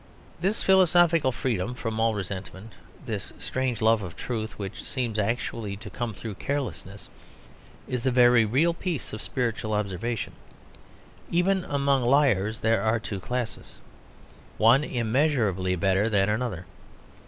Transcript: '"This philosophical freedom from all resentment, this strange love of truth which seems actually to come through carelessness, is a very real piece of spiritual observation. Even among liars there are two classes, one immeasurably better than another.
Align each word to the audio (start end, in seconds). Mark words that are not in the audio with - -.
'"This 0.41 0.63
philosophical 0.63 1.31
freedom 1.31 1.75
from 1.75 1.99
all 1.99 2.15
resentment, 2.15 2.73
this 3.05 3.33
strange 3.37 3.83
love 3.83 4.01
of 4.01 4.15
truth 4.15 4.57
which 4.57 4.83
seems 4.83 5.19
actually 5.19 5.77
to 5.77 5.91
come 5.91 6.15
through 6.15 6.33
carelessness, 6.41 7.07
is 7.87 8.03
a 8.07 8.09
very 8.09 8.43
real 8.43 8.73
piece 8.73 9.13
of 9.13 9.21
spiritual 9.21 9.73
observation. 9.73 10.33
Even 11.29 11.63
among 11.65 12.01
liars 12.01 12.61
there 12.61 12.81
are 12.81 12.99
two 12.99 13.19
classes, 13.19 13.77
one 14.57 14.83
immeasurably 14.83 15.75
better 15.75 16.09
than 16.09 16.29
another. 16.29 16.65